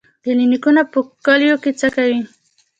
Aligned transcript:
کلینیکونه 0.23 0.81
په 0.91 0.99
کلیو 1.25 1.55
کې 1.63 1.71
څه 1.79 1.87
کوي؟ 1.95 2.19